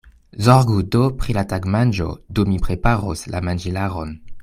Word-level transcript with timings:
Zorgu 0.45 0.77
do 0.95 1.01
pri 1.19 1.35
la 1.37 1.43
tagmanĝo, 1.53 2.09
dum 2.39 2.53
mi 2.55 2.61
preparos 2.67 3.27
la 3.37 3.47
manĝilaron. 3.51 4.21